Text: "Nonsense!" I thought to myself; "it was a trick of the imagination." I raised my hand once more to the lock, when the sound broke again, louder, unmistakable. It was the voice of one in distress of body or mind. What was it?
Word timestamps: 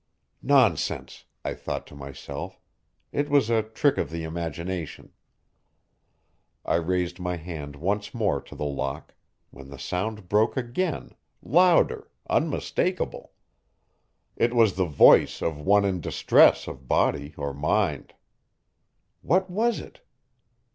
"Nonsense!" 0.41 1.25
I 1.45 1.53
thought 1.53 1.85
to 1.85 1.95
myself; 1.95 2.59
"it 3.11 3.29
was 3.29 3.51
a 3.51 3.61
trick 3.61 3.99
of 3.99 4.09
the 4.09 4.23
imagination." 4.23 5.11
I 6.65 6.77
raised 6.77 7.19
my 7.19 7.35
hand 7.35 7.75
once 7.75 8.11
more 8.11 8.41
to 8.41 8.55
the 8.55 8.65
lock, 8.65 9.13
when 9.51 9.69
the 9.69 9.77
sound 9.77 10.27
broke 10.27 10.57
again, 10.57 11.11
louder, 11.43 12.09
unmistakable. 12.27 13.33
It 14.35 14.55
was 14.55 14.73
the 14.73 14.85
voice 14.85 15.39
of 15.39 15.61
one 15.61 15.85
in 15.85 16.01
distress 16.01 16.65
of 16.65 16.87
body 16.87 17.35
or 17.37 17.53
mind. 17.53 18.15
What 19.21 19.51
was 19.51 19.79
it? 19.79 20.01